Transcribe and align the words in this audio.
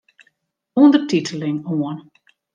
Undertiteling 0.75 1.57
oan. 1.77 1.97